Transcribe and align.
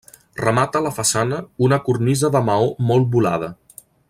Remata 0.43 0.81
la 0.85 0.93
façana 0.95 1.39
una 1.67 1.81
cornisa 1.89 2.35
de 2.37 2.45
maó 2.51 2.67
molt 2.91 3.17
volada. 3.17 3.53